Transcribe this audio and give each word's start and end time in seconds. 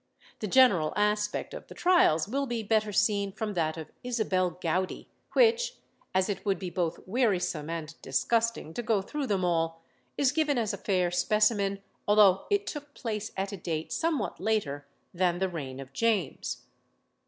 The 0.39 0.47
general 0.47 0.93
aspect 0.95 1.53
of 1.53 1.67
the 1.67 1.75
trials 1.75 2.27
will 2.27 2.47
be 2.47 2.63
better 2.63 2.91
seen 2.91 3.31
from 3.31 3.53
that 3.53 3.77
of 3.77 3.91
Isabel 4.03 4.49
Gowdie, 4.49 5.05
which, 5.33 5.77
as 6.15 6.27
it 6.27 6.43
would 6.43 6.57
be 6.57 6.71
both 6.71 6.97
wearisome 7.07 7.69
and 7.69 7.93
disgusting 8.01 8.73
to 8.73 8.81
go 8.81 9.03
through 9.03 9.27
them 9.27 9.45
all, 9.45 9.83
is 10.17 10.31
given 10.31 10.57
as 10.57 10.73
a 10.73 10.77
fair 10.79 11.11
specimen, 11.11 11.83
although 12.07 12.47
it 12.49 12.65
took 12.65 12.95
place 12.95 13.31
at 13.37 13.51
a 13.51 13.57
date 13.57 13.91
somewhat 13.93 14.39
later 14.39 14.87
than 15.13 15.37
the 15.37 15.47
reign 15.49 15.79
of 15.79 15.93
James. 15.93 16.63